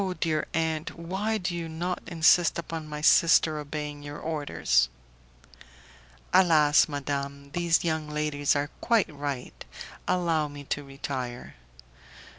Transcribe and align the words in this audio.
dear 0.19 0.47
aunt, 0.55 0.97
why 0.97 1.37
do 1.37 1.53
you 1.55 1.69
not 1.69 2.01
insist 2.07 2.57
upon 2.57 2.87
my 2.87 3.01
sister 3.01 3.59
obeying 3.59 4.01
your 4.01 4.17
orders?" 4.17 4.89
"Alas! 6.33 6.89
madame, 6.89 7.51
these 7.51 7.83
young 7.83 8.09
ladies 8.09 8.55
are 8.55 8.71
quite 8.81 9.13
right. 9.13 9.63
Allow 10.07 10.47
me 10.47 10.63
to 10.63 10.83
retire." 10.83 11.53